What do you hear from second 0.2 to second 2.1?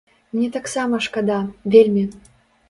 Мне таксама шкада, вельмі.